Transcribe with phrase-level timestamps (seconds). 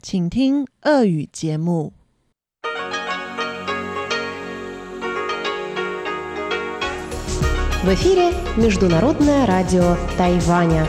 [0.00, 1.92] 请听俄语节目。
[7.82, 10.86] В эфире Международное радио Тайваня.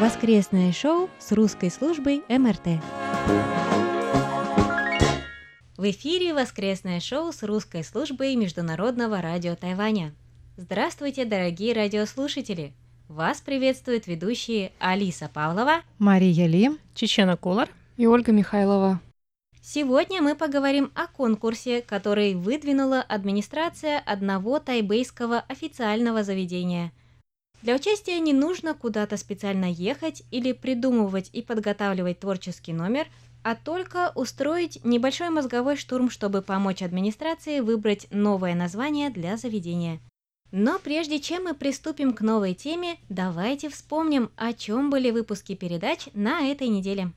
[0.00, 2.82] Воскресное шоу с русской службой МРТ.
[5.76, 10.12] В эфире воскресное шоу с русской службой Международного радио Тайваня.
[10.55, 12.73] Здравствуйте, дорогие радиослушатели!
[13.07, 19.01] Вас приветствуют ведущие Алиса Павлова, Мария Ли, Чечена Кулар и Ольга Михайлова.
[19.63, 26.91] Сегодня мы поговорим о конкурсе, который выдвинула администрация одного тайбейского официального заведения.
[27.63, 33.07] Для участия не нужно куда-то специально ехать или придумывать и подготавливать творческий номер,
[33.41, 39.99] а только устроить небольшой мозговой штурм, чтобы помочь администрации выбрать новое название для заведения.
[40.55, 46.09] Но прежде чем мы приступим к новой теме, давайте вспомним, о чем были выпуски передач
[46.13, 47.11] на этой неделе.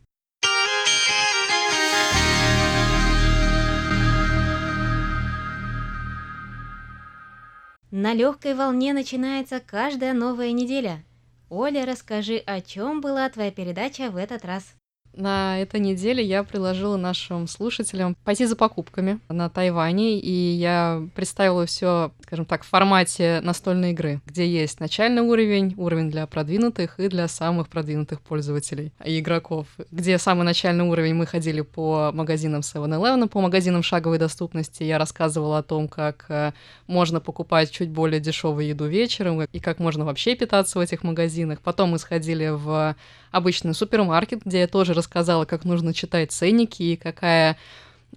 [7.91, 11.05] На легкой волне начинается каждая новая неделя.
[11.50, 14.75] Оля, расскажи, о чем была твоя передача в этот раз?
[15.17, 21.64] На этой неделе я предложила нашим слушателям пойти за покупками на Тайване, и я представила
[21.64, 27.09] все, скажем так, в формате настольной игры, где есть начальный уровень, уровень для продвинутых и
[27.09, 29.67] для самых продвинутых пользователей и игроков.
[29.91, 34.83] Где самый начальный уровень мы ходили по магазинам 7-Eleven, по магазинам шаговой доступности.
[34.83, 36.53] Я рассказывала о том, как э,
[36.87, 41.62] можно покупать чуть более дешевую еду вечером и как можно вообще питаться в этих магазинах.
[41.62, 42.94] Потом мы сходили в
[43.37, 47.56] обычный супермаркет, где я тоже рассказала, как нужно читать ценники и какая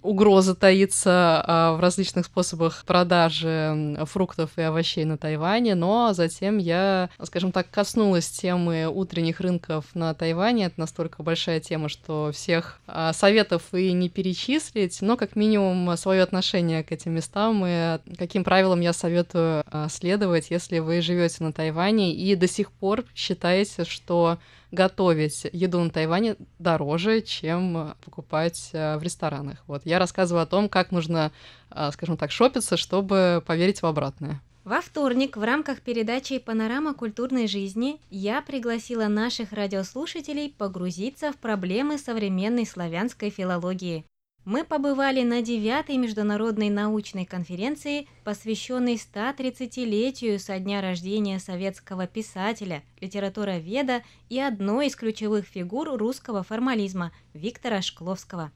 [0.02, 7.10] угроза таится а, в различных способах продажи фруктов и овощей на Тайване, но затем я,
[7.22, 10.66] скажем так, коснулась темы утренних рынков на Тайване.
[10.66, 16.22] Это настолько большая тема, что всех а, советов и не перечислить, но как минимум свое
[16.22, 21.52] отношение к этим местам и каким правилам я советую а, следовать, если вы живете на
[21.52, 24.38] Тайване и до сих пор считаете, что
[24.72, 29.62] готовить еду на Тайване дороже, чем покупать э, в ресторанах.
[29.66, 31.32] Вот я рассказываю о том, как нужно,
[31.70, 34.40] э, скажем так, шопиться, чтобы поверить в обратное.
[34.64, 41.96] Во вторник в рамках передачи «Панорама культурной жизни» я пригласила наших радиослушателей погрузиться в проблемы
[41.96, 44.04] современной славянской филологии.
[44.46, 54.02] Мы побывали на девятой международной научной конференции, посвященной 130-летию со дня рождения советского писателя, литературоведа
[54.30, 58.50] и одной из ключевых фигур русского формализма Виктора Шкловского.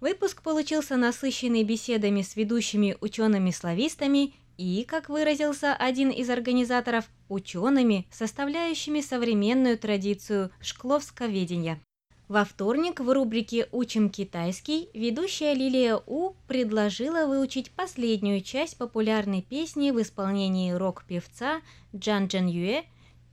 [0.00, 9.00] Выпуск получился насыщенный беседами с ведущими учеными-славистами и, как выразился один из организаторов, учеными, составляющими
[9.00, 11.80] современную традицию шкловсковедения.
[12.28, 19.92] Во вторник в рубрике «Учим китайский» ведущая Лилия У предложила выучить последнюю часть популярной песни
[19.92, 21.62] в исполнении рок-певца
[21.96, 22.82] Джан Джан Юэ.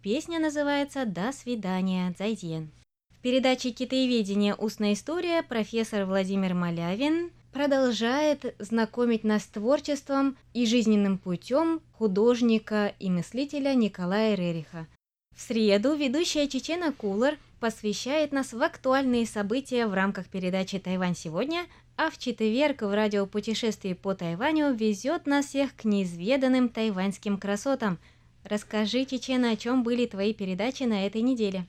[0.01, 2.71] Песня называется «До свидания, Зайден».
[3.09, 4.55] В передаче «Китаеведение.
[4.55, 13.09] Устная история» профессор Владимир Малявин продолжает знакомить нас с творчеством и жизненным путем художника и
[13.09, 14.87] мыслителя Николая Рериха.
[15.35, 21.65] В среду ведущая Чечена Кулар посвящает нас в актуальные события в рамках передачи «Тайвань сегодня»,
[21.97, 27.97] а в четверг в радиопутешествии по Тайваню везет нас всех к неизведанным тайваньским красотам.
[28.43, 31.65] Расскажи, Чечена, о чем были твои передачи на этой неделе.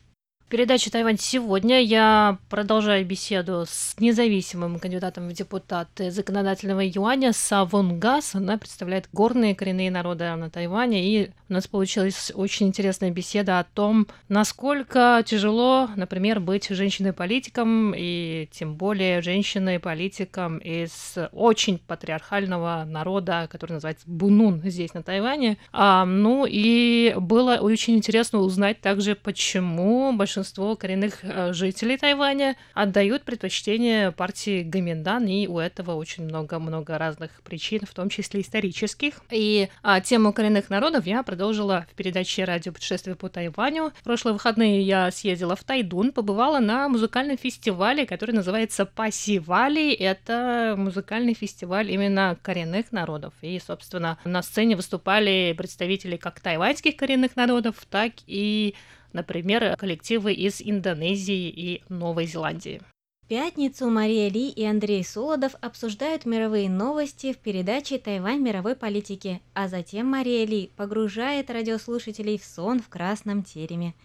[0.49, 8.37] Передаче «Тайвань сегодня» я продолжаю беседу с независимым кандидатом в депутаты законодательного юаня Савон Гас.
[8.37, 11.05] Она представляет горные коренные народы на Тайване.
[11.05, 18.49] И у нас получилась очень интересная беседа о том, насколько тяжело, например, быть женщиной-политиком, и
[18.53, 25.59] тем более женщиной-политиком из очень патриархального народа, который называется Бунун здесь, на Тайване.
[25.73, 32.57] А, ну и было очень интересно узнать также, почему большинство большинство коренных э, жителей Тайваня
[32.75, 39.15] отдают предпочтение партии Гаминдан, и у этого очень много-много разных причин, в том числе исторических.
[39.31, 43.93] И а, тему коренных народов я продолжила в передаче «Радио путешествие по Тайваню».
[43.99, 49.93] В прошлые выходные я съездила в Тайдун, побывала на музыкальном фестивале, который называется Пасивали.
[49.93, 53.33] Это музыкальный фестиваль именно коренных народов.
[53.41, 58.75] И, собственно, на сцене выступали представители как тайваньских коренных народов, так и
[59.13, 62.81] например, коллективы из Индонезии и Новой Зеландии.
[63.29, 69.69] пятницу Мария Ли и Андрей Солодов обсуждают мировые новости в передаче «Тайвань мировой политики», а
[69.69, 73.95] затем Мария Ли погружает радиослушателей в сон в красном тереме–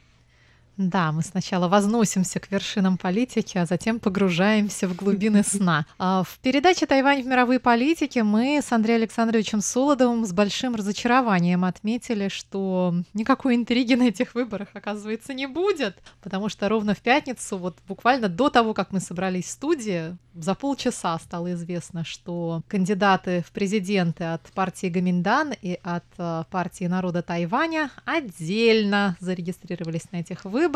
[0.89, 5.85] да, мы сначала возносимся к вершинам политики, а затем погружаемся в глубины сна.
[5.97, 11.65] А в передаче «Тайвань в мировой политике» мы с Андреем Александровичем Солодовым с большим разочарованием
[11.65, 17.57] отметили, что никакой интриги на этих выборах, оказывается, не будет, потому что ровно в пятницу,
[17.57, 23.43] вот буквально до того, как мы собрались в студии, за полчаса стало известно, что кандидаты
[23.45, 30.45] в президенты от партии Гаминдан и от э, партии народа Тайваня отдельно зарегистрировались на этих
[30.45, 30.70] выборах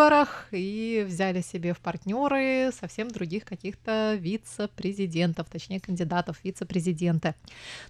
[0.51, 7.35] и взяли себе в партнеры совсем других каких-то вице-президентов, точнее кандидатов в вице-президенты.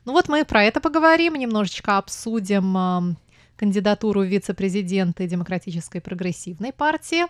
[0.06, 3.16] Ну вот мы про это поговорим, немножечко обсудим э,
[3.56, 7.26] кандидатуру вице-президента Демократической прогрессивной партии.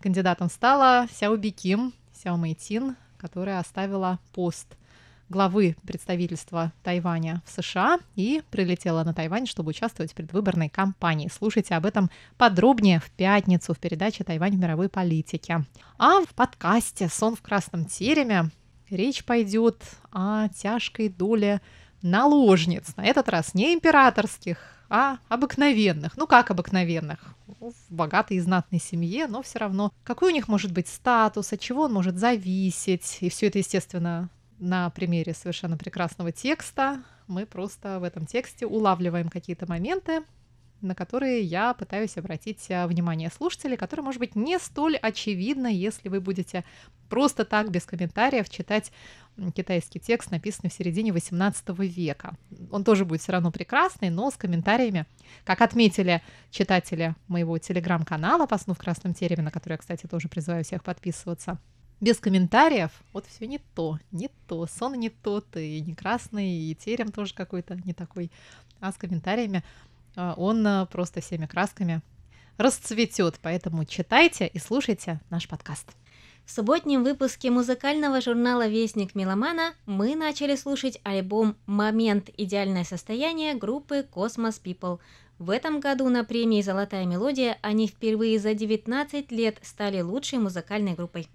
[0.00, 4.76] Кандидатом стала Сяо Биким, Сяо Мэйтин, которая оставила пост
[5.32, 11.28] главы представительства Тайваня в США и прилетела на Тайвань, чтобы участвовать в предвыборной кампании.
[11.32, 15.64] Слушайте об этом подробнее в пятницу в передаче «Тайвань в мировой политике».
[15.98, 18.50] А в подкасте «Сон в красном тереме»
[18.90, 19.82] речь пойдет
[20.12, 21.60] о тяжкой доле
[22.02, 22.94] наложниц.
[22.96, 24.58] На этот раз не императорских,
[24.88, 26.16] а обыкновенных.
[26.16, 27.34] Ну как обыкновенных?
[27.60, 31.60] в богатой и знатной семье, но все равно какой у них может быть статус, от
[31.60, 33.18] чего он может зависеть.
[33.20, 34.28] И все это, естественно,
[34.58, 37.02] на примере совершенно прекрасного текста.
[37.26, 40.22] Мы просто в этом тексте улавливаем какие-то моменты,
[40.80, 46.08] на которые я пытаюсь обратить э, внимание слушателей, которые, может быть, не столь очевидно, если
[46.08, 46.64] вы будете
[47.08, 48.90] просто так, без комментариев, читать
[49.54, 52.36] китайский текст, написанный в середине 18 века.
[52.70, 55.06] Он тоже будет все равно прекрасный, но с комментариями,
[55.44, 60.28] как отметили читатели моего телеграм-канала «По сну в красном тереме», на который я, кстати, тоже
[60.28, 61.58] призываю всех подписываться,
[62.02, 66.74] без комментариев, вот все не то, не то, сон не тот, и не красный, и
[66.74, 68.32] терем тоже какой-то не такой,
[68.80, 69.62] а с комментариями
[70.16, 72.02] а, он а, просто всеми красками
[72.58, 73.38] расцветет.
[73.40, 75.92] Поэтому читайте и слушайте наш подкаст.
[76.44, 82.30] В субботнем выпуске музыкального журнала «Вестник Меломана» мы начали слушать альбом «Момент.
[82.36, 84.98] Идеальное состояние» группы «Космос People».
[85.38, 90.94] В этом году на премии «Золотая мелодия» они впервые за 19 лет стали лучшей музыкальной
[90.94, 91.28] группой.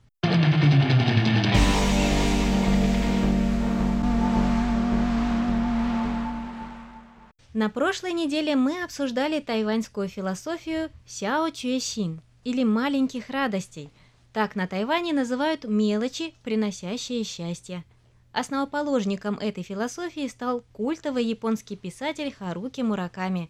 [7.57, 13.89] На прошлой неделе мы обсуждали тайваньскую философию Сяо Чуэсин или маленьких радостей.
[14.31, 17.83] Так на Тайване называют мелочи, приносящие счастье.
[18.31, 23.50] Основоположником этой философии стал культовый японский писатель Харуки Мураками.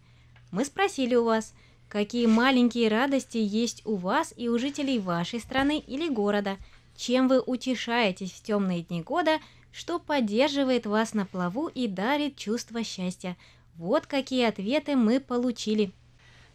[0.52, 1.54] Мы спросили у вас,
[1.90, 6.56] какие маленькие радости есть у вас и у жителей вашей страны или города,
[6.96, 9.40] чем вы утешаетесь в темные дни года,
[9.74, 13.36] что поддерживает вас на плаву и дарит чувство счастья–
[13.78, 15.92] вот какие ответы мы получили.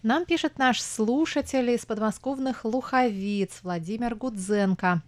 [0.02, 5.02] Нам пишет наш слушатель из подмосковных Луховиц Владимир Гудзенко.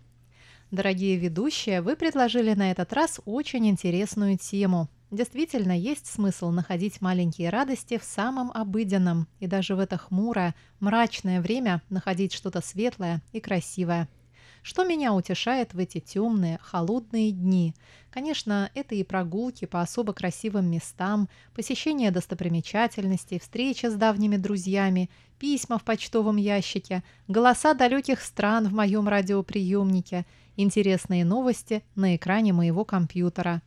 [0.70, 4.88] Дорогие ведущие, вы предложили на этот раз очень интересную тему.
[5.10, 11.40] Действительно, есть смысл находить маленькие радости в самом обыденном и даже в это хмурое, мрачное
[11.40, 14.08] время находить что-то светлое и красивое–
[14.64, 17.74] что меня утешает в эти темные, холодные дни?
[18.10, 25.78] Конечно, это и прогулки по особо красивым местам, посещение достопримечательностей, встреча с давними друзьями, письма
[25.78, 30.24] в почтовом ящике, голоса далеких стран в моем радиоприемнике,
[30.56, 33.60] интересные новости на экране моего компьютера.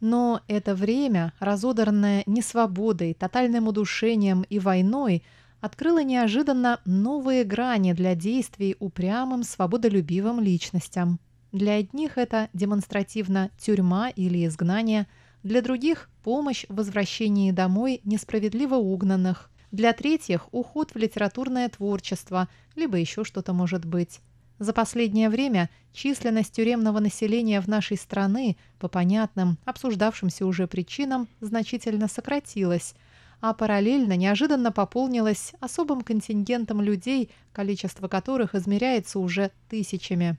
[0.00, 5.22] Но это время, разодранное несвободой, тотальным удушением и войной–
[5.64, 11.18] открыла неожиданно новые грани для действий упрямым, свободолюбивым личностям.
[11.52, 15.06] Для одних это демонстративно тюрьма или изгнание,
[15.42, 22.98] для других– помощь в возвращении домой несправедливо угнанных, для третьих– уход в литературное творчество, либо
[22.98, 24.20] еще что-то может быть.
[24.58, 32.06] За последнее время численность тюремного населения в нашей страны по понятным, обсуждавшимся уже причинам значительно
[32.06, 32.94] сократилась–
[33.40, 40.36] а параллельно неожиданно пополнилась особым контингентом людей, количество которых измеряется уже тысячами.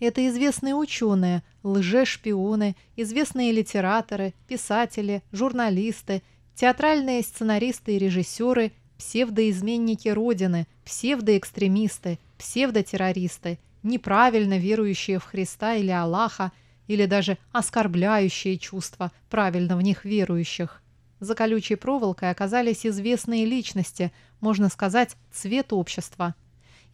[0.00, 6.22] Это известные ученые, лжешпионы, известные литераторы, писатели, журналисты,
[6.54, 16.52] театральные сценаристы и режиссеры, псевдоизменники Родины, псевдоэкстремисты, псевдотеррористы, неправильно верующие в Христа или Аллаха,
[16.86, 20.82] или даже оскорбляющие чувства правильно в них верующих.
[21.20, 24.10] За колючей проволокой оказались известные личности,
[24.40, 26.34] можно сказать, цвет общества.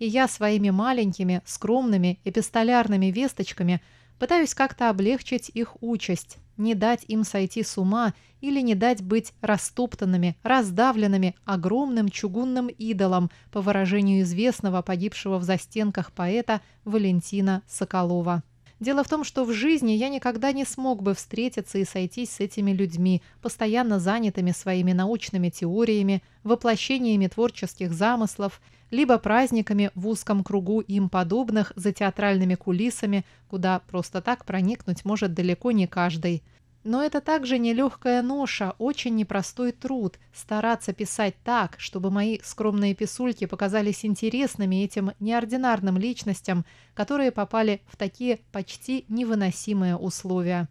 [0.00, 3.80] И я своими маленькими, скромными, эпистолярными весточками
[4.18, 9.32] пытаюсь как-то облегчить их участь, не дать им сойти с ума или не дать быть
[9.40, 18.42] растоптанными, раздавленными огромным чугунным идолом, по выражению известного погибшего в застенках поэта Валентина Соколова.
[18.78, 22.40] Дело в том, что в жизни я никогда не смог бы встретиться и сойтись с
[22.40, 30.80] этими людьми, постоянно занятыми своими научными теориями, воплощениями творческих замыслов, либо праздниками в узком кругу
[30.80, 36.42] им подобных за театральными кулисами, куда просто так проникнуть может далеко не каждый–
[36.86, 43.44] но это также нелегкая ноша, очень непростой труд– стараться писать так, чтобы мои скромные писульки
[43.46, 46.64] показались интересными этим неординарным личностям,
[46.94, 50.68] которые попали в такие почти невыносимые условия.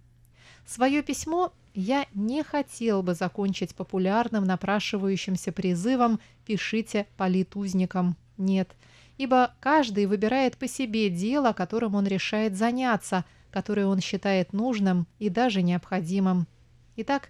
[0.66, 8.16] Свое письмо я не хотел бы закончить популярным напрашивающимся призывом «пишите политузникам».
[8.38, 8.70] Нет,
[9.18, 15.30] ибо каждый выбирает по себе дело, которым он решает заняться– который он считает нужным и
[15.30, 16.46] даже необходимым.
[16.98, 17.30] Итак,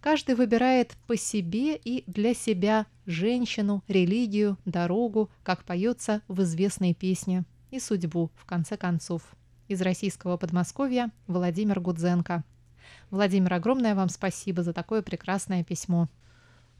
[0.00, 7.42] каждый выбирает по себе и для себя женщину, религию, дорогу, как поется в известной песне,
[7.72, 9.22] и судьбу, в конце концов.
[9.66, 12.44] Из российского Подмосковья Владимир Гудзенко.
[13.10, 16.08] Владимир, огромное вам спасибо за такое прекрасное письмо.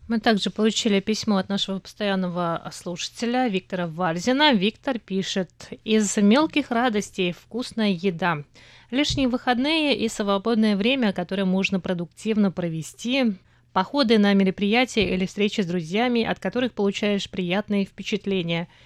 [0.08, 4.52] Мы также получили письмо от нашего постоянного слушателя Виктора Вальзина.
[4.52, 5.50] Виктор пишет
[5.82, 8.44] «Из мелких радостей вкусная еда.
[8.92, 13.34] Лишние выходные и свободное время, которое можно продуктивно провести,
[13.72, 18.68] походы на мероприятия или встречи с друзьями, от которых получаешь приятные впечатления–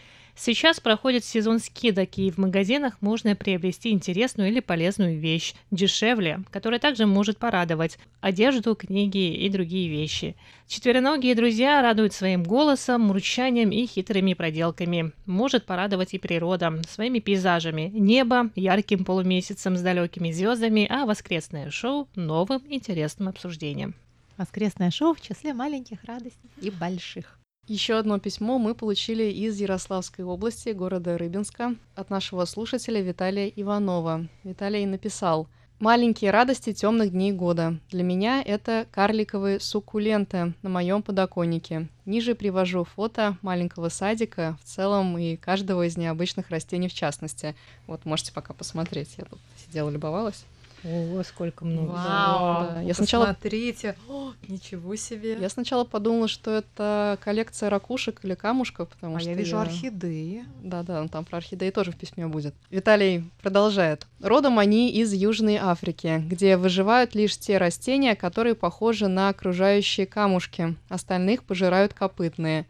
[0.42, 6.80] Сейчас проходит сезон скидок, и в магазинах можно приобрести интересную или полезную вещь, дешевле, которая
[6.80, 10.34] также может порадовать одежду, книги и другие вещи.
[10.66, 15.12] Четвероногие друзья радуют своим голосом, мурчанием и хитрыми проделками.
[15.26, 22.08] Может порадовать и природа своими пейзажами, небо, ярким полумесяцем с далекими звездами, а воскресное шоу–
[22.14, 23.94] новым интересным обсуждением.
[24.38, 27.39] Воскресное шоу в числе маленьких радостей и больших.
[27.66, 34.26] Еще одно письмо мы получили из Ярославской области, города Рыбинска, от нашего слушателя Виталия Иванова.
[34.42, 35.46] Виталий написал
[35.78, 37.78] «Маленькие радости темных дней года.
[37.90, 41.88] Для меня это карликовые суккуленты на моем подоконнике.
[42.06, 47.54] Ниже привожу фото маленького садика в целом и каждого из необычных растений в частности.
[47.86, 49.14] Вот можете пока посмотреть.
[49.16, 50.44] Я тут сидела, любовалась.
[50.84, 51.90] О, сколько много.
[51.90, 52.80] Вау, да.
[52.80, 53.24] Я сначала...
[53.26, 55.36] Смотрите, О, ничего себе.
[55.38, 59.62] Я сначала подумала, что это коллекция ракушек или камушков, потому а что я вижу я...
[59.62, 60.44] орхидеи.
[60.62, 62.54] Да-да, там про орхидеи тоже в письме будет.
[62.70, 64.06] Виталий продолжает.
[64.20, 70.76] Родом они из Южной Африки, где выживают лишь те растения, которые похожи на окружающие камушки.
[70.88, 72.66] Остальных пожирают копытные.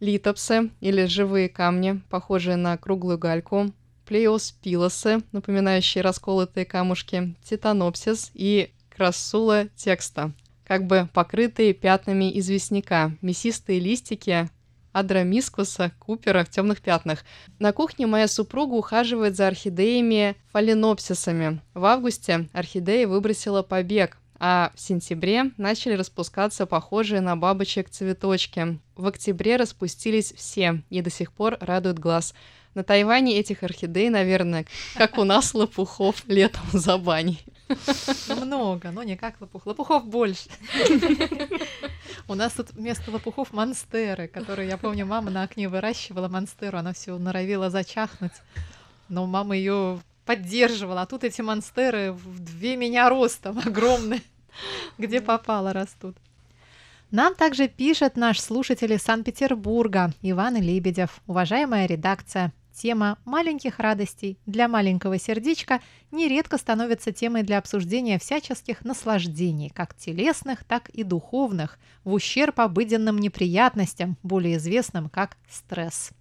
[0.00, 3.70] Литопсы или живые камни, похожие на круглую гальку,
[4.10, 10.32] плеоспилосы, напоминающие расколотые камушки, титанопсис и красула текста,
[10.66, 14.50] как бы покрытые пятнами известняка, мясистые листики
[14.90, 17.24] адромискуса Купера в темных пятнах.
[17.60, 21.60] На кухне моя супруга ухаживает за орхидеями фаленопсисами.
[21.74, 28.80] В августе орхидея выбросила побег, а в сентябре начали распускаться похожие на бабочек цветочки.
[28.96, 32.34] В октябре распустились все и до сих пор радуют глаз.
[32.74, 37.44] На Тайване этих орхидей, наверное, как у нас лопухов летом за баней.
[38.28, 39.66] Много, но не как лопух.
[39.66, 40.48] Лопухов больше.
[42.28, 46.92] У нас тут вместо лопухов монстеры, которые, я помню, мама на окне выращивала монстеру, она
[46.92, 48.32] все норовила зачахнуть.
[49.08, 54.22] Но мама ее поддерживала, а тут эти монстеры в две меня ростом огромные,
[54.98, 56.16] где попало растут.
[57.10, 61.20] Нам также пишет наш слушатель из Санкт-Петербурга Иван Лебедев.
[61.26, 69.68] Уважаемая редакция, Тема маленьких радостей для маленького сердечка нередко становится темой для обсуждения всяческих наслаждений,
[69.68, 76.12] как телесных, так и духовных, в ущерб обыденным неприятностям, более известным как стресс.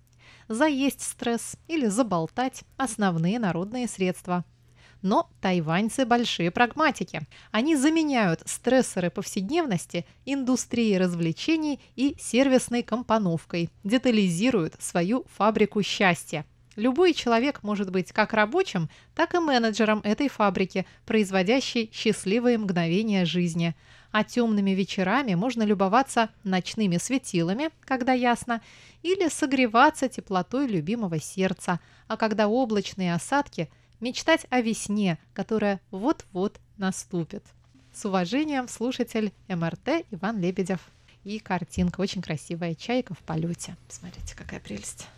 [0.49, 4.43] Заесть стресс или заболтать– основные народные средства–
[5.01, 7.21] но тайваньцы большие прагматики.
[7.51, 16.45] Они заменяют стрессоры повседневности индустрией развлечений и сервисной компоновкой, детализируют свою фабрику счастья.
[16.79, 23.75] Любой человек может быть как рабочим, так и менеджером этой фабрики, производящей счастливые мгновения жизни.
[24.11, 28.61] А темными вечерами можно любоваться ночными светилами, когда ясно,
[29.03, 33.69] или согреваться теплотой любимого сердца, а когда облачные осадки–
[33.99, 37.43] мечтать о весне, которая вот-вот наступит.
[37.93, 40.79] С уважением, слушатель МРТ Иван Лебедев.
[41.25, 42.73] И картинка очень красивая.
[42.73, 43.75] Чайка в полете.
[43.89, 45.09] Смотрите, какая прелесть.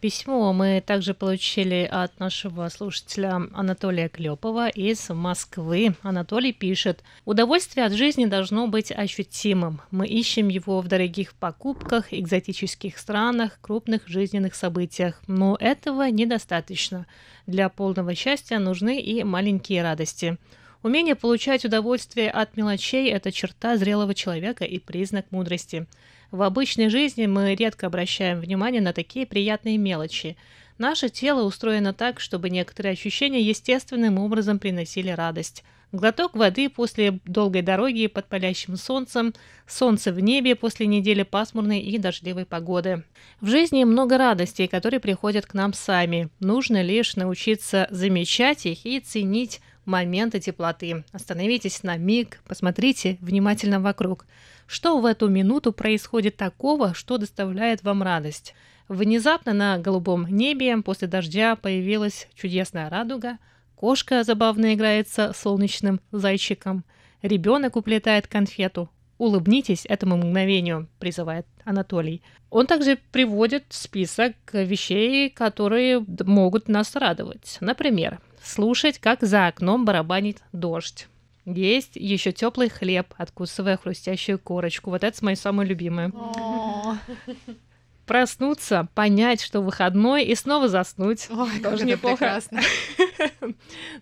[0.00, 5.94] Письмо мы также получили от нашего слушателя Анатолия Клепова из Москвы.
[6.00, 9.82] Анатолий пишет, «Удовольствие от жизни должно быть ощутимым.
[9.90, 15.20] Мы ищем его в дорогих покупках, экзотических странах, крупных жизненных событиях.
[15.26, 17.06] Но этого недостаточно.
[17.46, 20.38] Для полного счастья нужны и маленькие радости».
[20.82, 25.86] Умение получать удовольствие от мелочей– это черта зрелого человека и признак мудрости.
[26.30, 30.36] В обычной жизни мы редко обращаем внимание на такие приятные мелочи.
[30.78, 35.64] Наше тело устроено так, чтобы некоторые ощущения естественным образом приносили радость.
[35.92, 39.34] Глоток воды после долгой дороги под палящим солнцем,
[39.66, 43.02] солнце в небе после недели пасмурной и дождливой погоды.
[43.40, 46.28] В жизни много радостей, которые приходят к нам сами.
[46.38, 49.60] Нужно лишь научиться замечать их и ценить
[49.90, 51.04] моменты теплоты.
[51.12, 54.26] Остановитесь на миг, посмотрите внимательно вокруг.
[54.66, 58.54] Что в эту минуту происходит такого, что доставляет вам радость?
[58.88, 63.38] Внезапно на голубом небе после дождя появилась чудесная радуга,
[63.74, 66.84] кошка забавно играется солнечным зайчиком,
[67.22, 68.88] ребенок уплетает конфету.
[69.18, 72.22] Улыбнитесь этому мгновению, призывает Анатолий.
[72.48, 77.58] Он также приводит список вещей, которые могут нас радовать.
[77.60, 81.08] Например, слушать, как за окном барабанит дождь.
[81.44, 84.90] Есть еще теплый хлеб, откусывая хрустящую корочку.
[84.90, 86.12] Вот это мои самые любимые.
[88.06, 91.28] Проснуться, понять, что выходной, и снова заснуть.
[91.30, 92.16] Ой, Тоже неплохо.
[92.16, 92.60] прекрасно.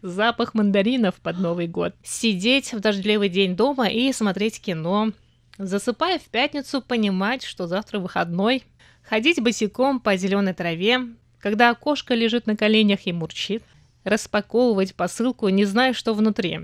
[0.02, 1.94] Запах мандаринов под Новый год.
[2.02, 5.12] Сидеть в дождливый день дома и смотреть кино.
[5.58, 8.64] Засыпая в пятницу, понимать, что завтра выходной.
[9.02, 11.00] Ходить босиком по зеленой траве,
[11.38, 13.62] когда кошка лежит на коленях и мурчит
[14.08, 16.60] распаковывать посылку, не зная, что внутри.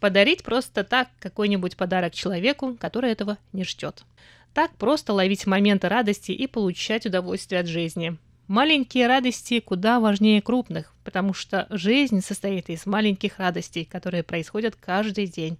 [0.00, 4.04] Подарить просто так какой-нибудь подарок человеку, который этого не ждет.
[4.52, 8.16] Так просто ловить моменты радости и получать удовольствие от жизни.
[8.48, 15.26] Маленькие радости куда важнее крупных, потому что жизнь состоит из маленьких радостей, которые происходят каждый
[15.26, 15.58] день.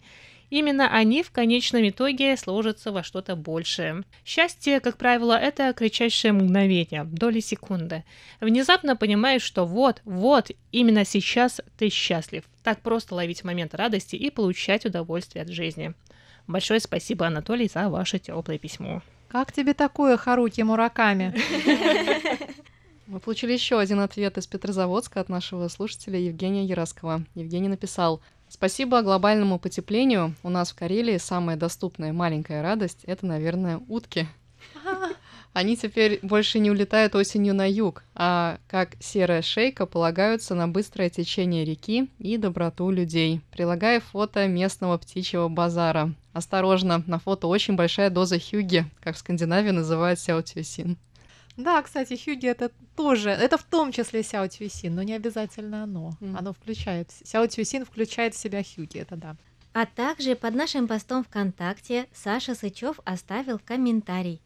[0.49, 4.05] Именно они в конечном итоге сложатся во что-то большее.
[4.25, 8.05] Счастье, как правило, это кричащее мгновение, доли секунды.
[8.41, 12.45] Внезапно понимаешь, что вот, вот, именно сейчас ты счастлив.
[12.63, 15.95] Так просто ловить момент радости и получать удовольствие от жизни.
[16.47, 19.02] Большое спасибо, Анатолий, за ваше теплое письмо.
[19.28, 21.35] Как тебе такое, Харуки Мураками?
[23.06, 27.25] Мы получили еще один ответ из Петрозаводска от нашего слушателя Евгения Яроскова.
[27.35, 33.80] Евгений написал, Спасибо глобальному потеплению у нас в Карелии самая доступная маленькая радость– это, наверное,
[33.89, 34.28] утки.
[35.52, 41.09] Они теперь больше не улетают осенью на юг, а как серая шейка полагаются на быстрое
[41.09, 43.41] течение реки и доброту людей.
[43.50, 46.13] Прилагая фото местного птичьего базара.
[46.35, 50.99] Осторожно, на фото очень большая доза хюги, как в Скандинавии называют сяотюсин.
[51.56, 56.12] Да, кстати, хюги это тоже, это в том числе сяо тюсин, но не обязательно оно.
[56.21, 56.36] Мгм.
[56.36, 59.36] Оно включает, сяо тюсин включает в себя хюги, это да.
[59.73, 64.40] А также под нашим постом ВКонтакте Саша Сычев оставил комментарий.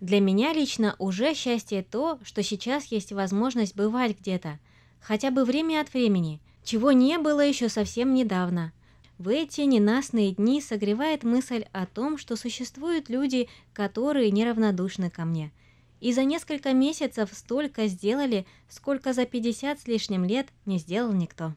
[0.00, 4.58] Для меня лично уже счастье то, что сейчас есть возможность бывать где-то,
[5.00, 8.72] хотя бы время от времени, чего не было еще совсем недавно.
[9.16, 15.52] В эти ненастные дни согревает мысль о том, что существуют люди, которые неравнодушны ко мне.
[16.00, 21.52] И за несколько месяцев столько сделали, сколько за 50 с лишним лет не сделал никто.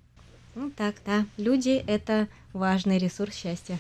[0.56, 3.78] Ну так, да, люди– это важный ресурс счастья.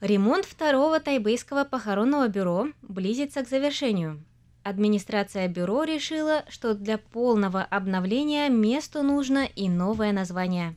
[0.00, 4.24] Ремонт второго тайбэйского похоронного бюро близится к завершению.
[4.62, 10.76] Администрация бюро решила, что для полного обновления месту нужно и новое название.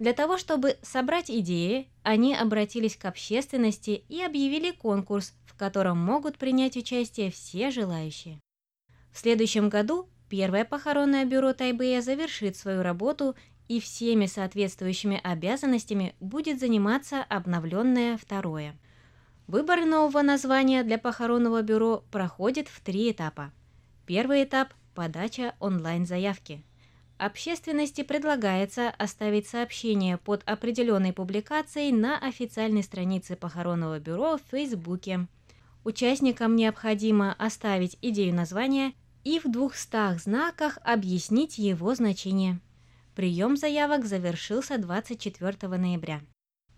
[0.00, 6.36] Для того, чтобы собрать идеи, они обратились к общественности и объявили конкурс, в котором могут
[6.36, 8.40] принять участие все желающие.
[9.12, 13.36] В следующем году первое похоронное бюро Тайбэя завершит свою работу
[13.68, 18.76] и всеми соответствующими обязанностями будет заниматься обновленное второе.
[19.46, 23.52] Выбор нового названия для похоронного бюро проходит в три этапа.
[24.06, 26.64] Первый этап– подача онлайн-заявки.
[27.18, 35.28] Общественности предлагается оставить сообщение под определенной публикацией на официальной странице похоронного бюро в Фейсбуке.
[35.84, 38.92] Участникам необходимо оставить идею названия,
[39.24, 42.60] и в 200 знаках объяснить его значение.
[43.14, 46.20] Прием заявок завершился 24 ноября.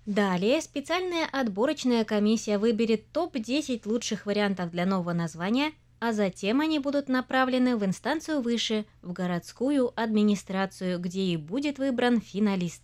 [0.07, 7.09] Далее специальная отборочная комиссия выберет топ-10 лучших вариантов для нового названия, а затем они будут
[7.09, 12.83] направлены в инстанцию выше, в городскую администрацию, где и будет выбран финалист.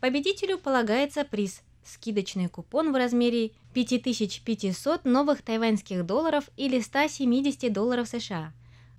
[0.00, 8.52] Победителю полагается приз– скидочный купон в размере 5500 новых тайваньских долларов или 170 долларов США.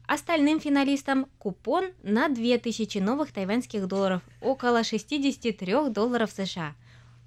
[0.08, 6.76] Остальным финалистам купон на 2000 новых тайваньских долларов, около 63 долларов США–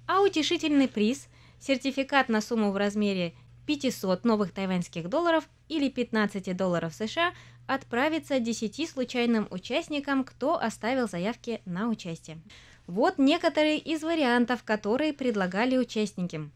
[0.09, 1.27] а утешительный приз–
[1.59, 3.35] сертификат на сумму в размере
[3.67, 7.31] 500 новых тайваньских долларов или 15 долларов США
[7.67, 12.41] отправится 10 случайным участникам, кто оставил заявки на участие.
[12.87, 16.49] Вот некоторые из вариантов, которые предлагали участники.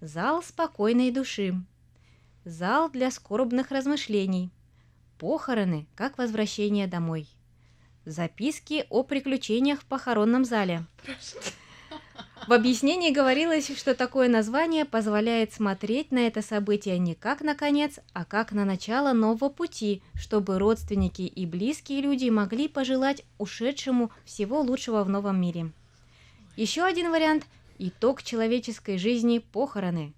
[0.00, 1.62] Зал спокойной души.
[2.46, 4.50] Зал для скорбных размышлений.
[5.24, 7.26] Похороны, как возвращение домой.
[8.04, 10.84] Записки о приключениях в похоронном зале.
[12.46, 18.00] В объяснении говорилось, что такое название позволяет смотреть на это событие не как на конец,
[18.12, 24.60] а как на начало нового пути, чтобы родственники и близкие люди могли пожелать ушедшему всего
[24.60, 25.72] лучшего в новом мире.
[26.54, 27.46] Еще один вариант–
[27.78, 30.12] итог человеческой жизни– похороны.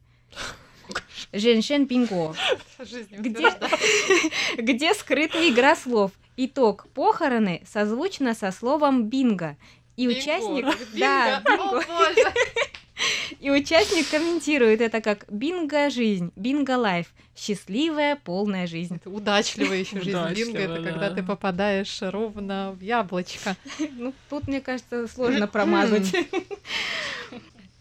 [1.33, 2.35] Женьшен Пинго.
[3.11, 3.53] Где,
[4.59, 6.13] где скрыта игра слов.
[6.37, 9.57] Итог похороны созвучно со словом бинго
[9.97, 10.19] и бинго.
[10.19, 10.65] участник...
[10.65, 10.77] Бинго.
[10.95, 11.79] Да, бинго.
[11.79, 12.13] О,
[13.41, 18.97] И участник комментирует это как бинго жизнь, бинго лайф, счастливая полная жизнь.
[18.97, 20.35] Это удачливая еще жизнь.
[20.35, 20.91] Бинго это да.
[20.91, 23.57] когда ты попадаешь ровно в яблочко.
[23.99, 26.15] Ну тут мне кажется сложно промазать.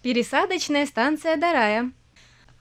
[0.02, 1.92] Пересадочная станция Дарая.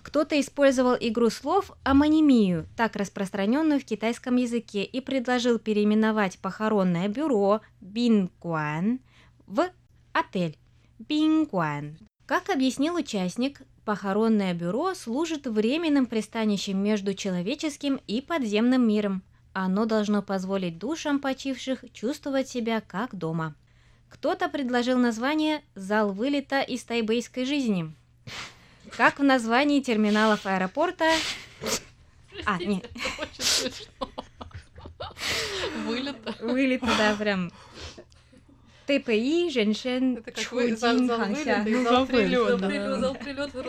[0.04, 7.62] Кто-то использовал игру слов амонимию, так распространенную в китайском языке, и предложил переименовать похоронное бюро
[7.80, 9.00] Бинкуан
[9.46, 9.66] в
[10.12, 10.58] отель
[10.98, 11.96] Бингуан.
[12.26, 19.22] Как объяснил участник, похоронное бюро служит временным пристанищем между человеческим и подземным миром.
[19.54, 23.54] Оно должно позволить душам почивших чувствовать себя как дома.
[24.10, 27.94] Кто-то предложил название «Зал вылета из тайбейской жизни».
[28.90, 31.10] Как в названии терминалов аэропорта...
[32.44, 32.88] А, нет.
[35.86, 36.34] Вылета.
[36.40, 37.50] Вылета, да, прям
[38.86, 42.06] ТПИ, женщин, Это какой зал, зал и зал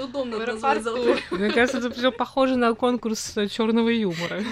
[0.04, 0.97] удобно назвать зал
[1.32, 4.43] Мне кажется, это все похоже на конкурс черного юмора.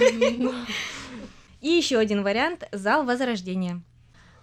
[1.61, 3.81] И еще один вариант– зал возрождения.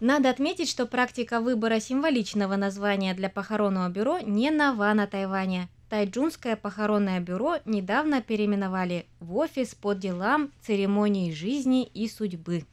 [0.00, 5.68] Надо отметить, что практика выбора символичного названия для похоронного бюро не нова на Тайване.
[5.90, 12.64] Тайджунское похоронное бюро недавно переименовали в офис по делам церемонии жизни и судьбы.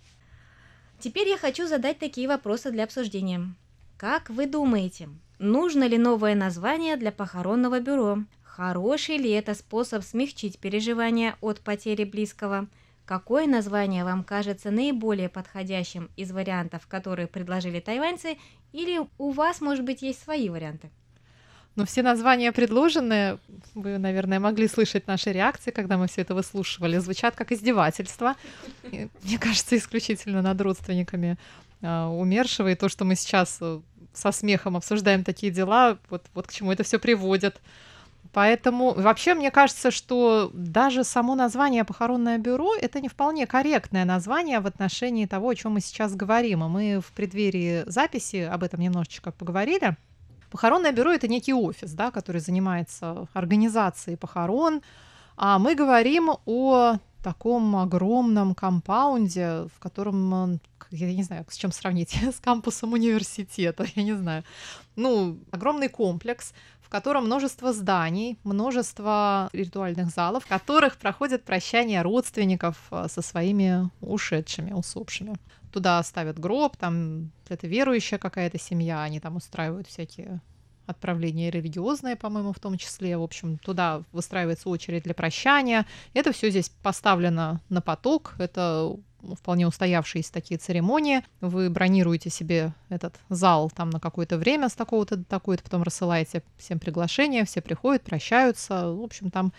[1.00, 3.56] Теперь я хочу задать такие вопросы для обсуждения.
[3.98, 8.20] Как вы думаете, нужно ли новое название для похоронного бюро?
[8.44, 12.68] Хороший ли это способ смягчить переживания от потери близкого?
[13.06, 18.38] Какое название вам кажется наиболее подходящим из вариантов, которые предложили тайваньцы,
[18.74, 20.92] или у вас, может быть, есть свои варианты?
[21.78, 23.38] Но все названия предложенные,
[23.76, 28.36] вы, наверное, могли слышать наши реакции, когда мы все это выслушивали, звучат как издевательство.
[28.92, 31.38] И, мне кажется, исключительно над родственниками
[31.82, 32.70] э, умершего.
[32.72, 33.80] И то, что мы сейчас э,
[34.12, 37.62] со смехом обсуждаем такие дела, вот, вот к чему это все приводит.
[38.34, 44.62] Поэтому вообще мне кажется, что даже само название похоронное бюро это не вполне корректное название
[44.62, 46.64] в отношении того, о чем мы сейчас говорим.
[46.64, 49.96] И мы в преддверии записи об этом немножечко поговорили.
[50.50, 54.82] Похоронное бюро это некий офис, да, который занимается организацией похорон,
[55.36, 60.60] а мы говорим о таком огромном компаунде, в котором,
[60.92, 64.44] я не знаю, с чем сравнить, с кампусом университета, я не знаю.
[64.96, 72.78] Ну, огромный комплекс, в котором множество зданий, множество ритуальных залов, в которых проходят прощания родственников
[72.92, 75.36] э, со своими ушедшими, усопшими
[75.72, 80.42] туда ставят гроб, там это верующая какая-то семья, они там устраивают всякие
[80.88, 83.18] отправления религиозные, по-моему, в том числе.
[83.18, 85.86] В общем, туда выстраивается очередь для прощания.
[86.14, 88.36] Это все здесь поставлено на поток.
[88.40, 88.96] Это
[89.36, 91.24] вполне устоявшиеся такие церемонии.
[91.42, 96.44] Вы бронируете себе этот зал там на какое-то время с такого-то до такое-то, потом рассылаете
[96.58, 98.90] всем приглашения, все приходят, прощаются.
[98.92, 99.52] В общем, там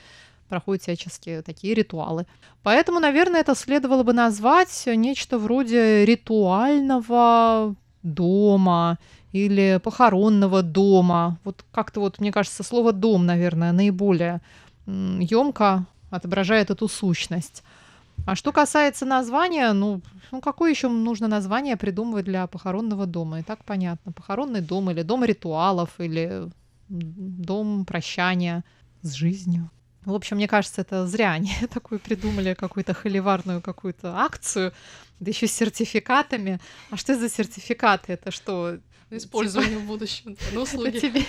[0.49, 2.27] проходят всяческие такие ритуалы.
[2.63, 8.99] Поэтому, наверное, это следовало бы назвать нечто вроде ритуального дома
[9.33, 11.39] или похоронного дома.
[11.45, 14.41] Вот как-то вот, мне кажется, слово «дом», наверное, наиболее
[14.87, 17.63] емко отображает эту сущность.
[18.27, 20.01] А что касается названия, ну,
[20.33, 23.41] ну какое еще нужно название придумывать для похоронного дома?
[23.41, 24.13] И так понятно.
[24.13, 26.51] Похоронный дом или дом ритуалов, или
[26.89, 28.65] дом прощания
[29.03, 29.71] с жизнью.
[30.09, 34.73] В общем, мне кажется, это зря они такую придумали, какую-то холиварную какую-то акцию,
[35.21, 36.61] да еще с сертификатами.
[36.89, 38.15] А что это за сертификаты?
[38.15, 38.79] Это что?
[39.11, 40.39] Использование в будущем.
[40.55, 40.97] Ну, услуги.
[40.97, 41.25] Это тебе...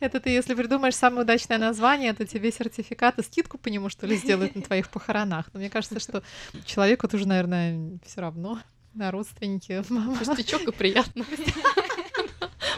[0.00, 4.08] Это ты, если придумаешь самое удачное название, то тебе сертификат и скидку по нему, что
[4.08, 5.46] ли, сделают на твоих похоронах.
[5.52, 6.24] Но мне кажется, что
[6.64, 8.60] человеку тоже, наверное, все равно
[8.92, 9.84] на родственники.
[10.18, 11.24] Пустячок и приятно.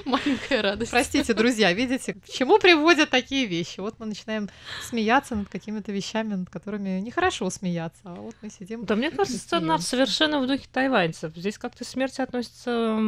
[0.07, 0.91] Маленькая радость.
[0.91, 3.81] Простите, друзья, видите, к чему приводят такие вещи?
[3.81, 4.51] Вот мы начинаем
[4.83, 8.85] смеяться над какими-то вещами, над которыми нехорошо смеяться, а вот мы сидим...
[8.85, 11.35] Да мне кажется, она совершенно в духе тайваньцев.
[11.35, 12.99] Здесь как-то смерть относится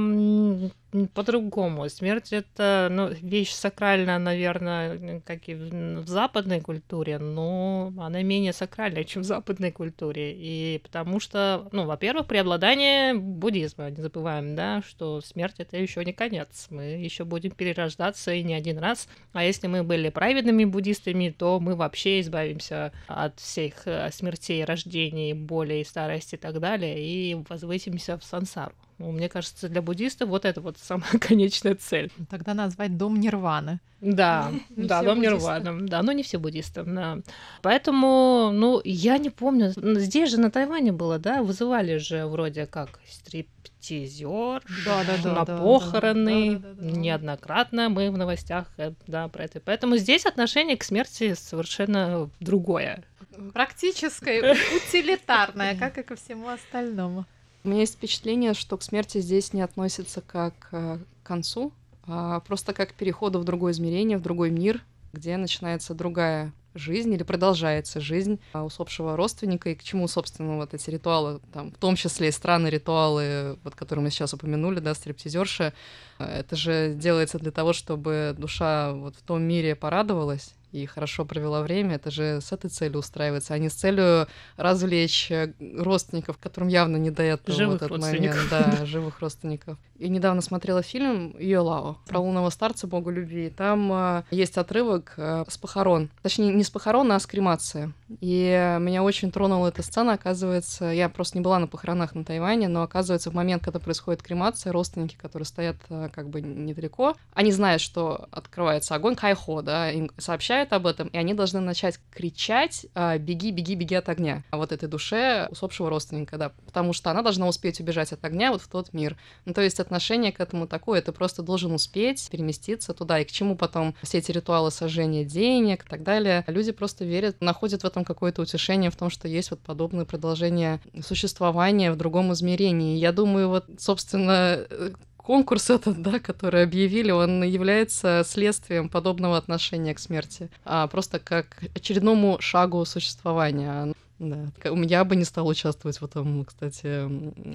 [1.15, 1.89] по-другому.
[1.89, 9.05] Смерть— это ну, вещь сакральная, наверное, как и в западной культуре, но она менее сакральная,
[9.05, 10.33] чем в западной культуре.
[10.35, 13.91] И потому что, ну, во-первых, преобладание буддизма.
[13.91, 16.69] Не забываем, да, что смерть— это еще не конец.
[16.71, 19.09] Мы еще будем перерождаться и не один раз.
[19.33, 25.33] А если мы были праведными буддистами, то мы вообще избавимся от всех э, смертей, рождений,
[25.33, 28.75] боли, старости и так далее, и возвысимся в сансару.
[28.99, 32.11] Ну, мне кажется, для буддистов вот это вот самая конечная цель.
[32.31, 33.81] Тогда назвать дом Нирваны.
[34.01, 35.87] Да, не да, дом Нирваны.
[35.87, 36.83] Да, но не все буддисты.
[36.83, 37.19] Да.
[37.63, 39.73] Поэтому, ну, я не помню.
[39.77, 45.45] Здесь же на Тайване было, да, вызывали же вроде как стриптизер да, да, да, на
[45.45, 46.59] да, похороны.
[46.59, 46.97] да, да, да, да.
[46.99, 49.61] Неоднократно мы в новостях, э, да, про это.
[49.61, 53.05] Поэтому здесь отношение к смерти совершенно другое.
[53.53, 57.27] Практическое, утилитарное, как и ко всему остальному.
[57.67, 61.73] У меня есть впечатление, что к смерти здесь не относится как э, к концу,
[62.07, 67.13] а просто как к переходу в другое измерение, в другой мир, где начинается другая жизнь
[67.13, 71.79] или продолжается жизнь а, усопшего родственника, и к чему, собственно, вот эти ритуалы, там, в
[71.79, 75.73] том числе и странные ритуалы, вот, которые мы сейчас упомянули, да, стриптизерши,
[76.19, 81.62] это же делается для того, чтобы душа вот в том мире порадовалась, и хорошо провела
[81.62, 86.69] время, это же с этой целью устраивается, а не с целью развлечь э, родственников, которым
[86.69, 88.37] явно не до этого Живых в этот момент.
[88.51, 89.79] Да, живых родственников.
[89.99, 93.49] Я недавно смотрела фильм Йолао про лунного старца, богу любви.
[93.49, 96.11] Там э, есть отрывок э, с похорон.
[96.23, 97.93] Точнее, не с похорон, а с кремации.
[98.21, 100.12] И меня очень тронула эта сцена.
[100.12, 104.23] Оказывается, я просто не была на похоронах на Тайване, но оказывается, в момент, когда происходит
[104.23, 109.91] кремация, родственники, которые стоят э, как бы недалеко, они знают, что открывается огонь кайхо, да,
[109.91, 114.45] им сообщают об этом, и они должны начать кричать э, «беги, беги, беги от огня»
[114.51, 118.53] а вот этой душе усопшего родственника, да, потому что она должна успеть убежать от огня
[118.53, 119.17] вот в тот мир.
[119.45, 123.31] Ну, то есть отношение к этому такое, ты просто должен успеть переместиться туда, и к
[123.31, 126.45] чему потом все эти ритуалы сожжения денег и так далее.
[126.47, 130.81] Люди просто верят, находят в этом какое-то утешение в том, что есть вот подобное продолжение
[131.03, 132.97] существования в другом измерении.
[132.97, 134.91] Я думаю, вот, собственно, э,
[135.27, 141.65] конкурс этот, да, который объявили, он является следствием подобного отношения к смерти, а просто как
[141.75, 143.93] очередному шагу существования.
[144.21, 144.47] Да.
[144.85, 147.11] Я бы не стала участвовать в этом, кстати,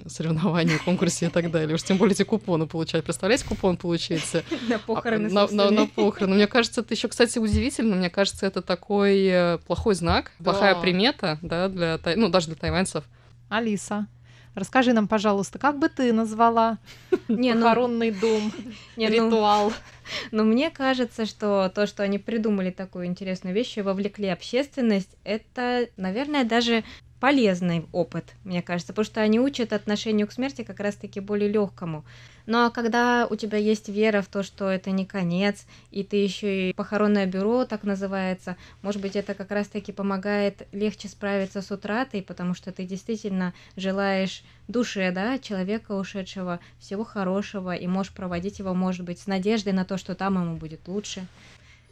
[0.07, 1.73] соревновании, конкурсе и так далее.
[1.73, 3.03] Уж тем более эти купоны получать.
[3.03, 6.35] Представляете, купон получается На а, похороны на, на, на похороны.
[6.35, 7.95] Мне кажется, это еще, кстати, удивительно.
[7.95, 13.05] Мне кажется, это такой э, плохой знак, плохая примета, да, для, ну, даже для тайваньцев.
[13.49, 14.07] Алиса,
[14.55, 16.79] расскажи нам, пожалуйста, как бы ты назвала
[17.27, 18.53] Не, ну, похоронный дом,
[18.95, 19.73] не, ну, ритуал?
[20.31, 25.87] Но мне кажется, что то, что они придумали такую интересную вещь и вовлекли общественность, это,
[25.97, 26.83] наверное, даже
[27.21, 32.03] полезный опыт, мне кажется, потому что они учат отношению к смерти как раз-таки более легкому.
[32.47, 36.17] Ну а когда у тебя есть вера в то, что это не конец, и ты
[36.17, 41.69] еще и похоронное бюро так называется, может быть, это как раз-таки помогает легче справиться с
[41.69, 48.57] утратой, потому что ты действительно желаешь душе, да, человека ушедшего всего хорошего, и можешь проводить
[48.57, 51.27] его, может быть, с надеждой на то, что там ему будет лучше.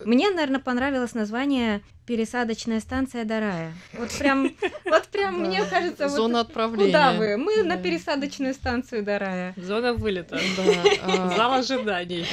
[0.06, 3.74] Мне, наверное, понравилось название «Пересадочная станция до рая».
[3.94, 4.52] Вот прям,
[4.86, 6.86] вот прям, мне кажется, вот Зона отправления.
[6.88, 7.38] куда вы?
[7.38, 9.54] Мы на пересадочную станцию до рая.
[9.58, 10.40] Зона вылета.
[10.56, 10.64] Да,
[11.04, 12.26] а, Зал ожиданий.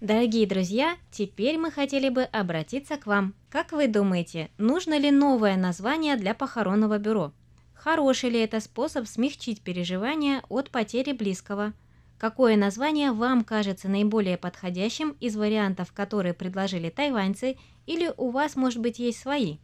[0.00, 3.34] Дорогие друзья, теперь мы хотели бы обратиться к вам.
[3.50, 7.32] Как вы думаете, нужно ли новое название для похоронного бюро?
[7.74, 11.72] Хороший ли это способ смягчить переживания от потери близкого?
[12.20, 17.56] Какое название вам кажется наиболее подходящим из вариантов, которые предложили тайваньцы,
[17.86, 19.56] или у вас, может быть, есть свои?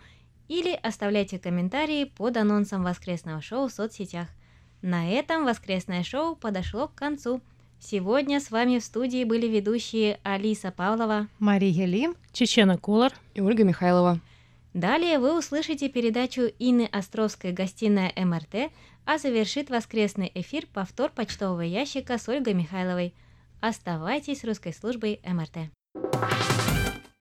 [0.47, 4.27] или оставляйте комментарии под анонсом воскресного шоу в соцсетях.
[4.81, 7.39] На этом воскресное шоу подошло к концу.
[7.79, 12.09] Сегодня с вами в студии были ведущие Алиса Павлова, Мария Ли.
[12.33, 13.13] Чечена Кулар.
[13.35, 14.19] И Ольга Михайлова.
[14.73, 18.71] Далее вы услышите передачу Инны Островской «Гостиная МРТ»,
[19.05, 23.13] а завершит воскресный эфир повтор почтового ящика с Ольгой Михайловой.
[23.59, 25.71] Оставайтесь с русской службой МРТ.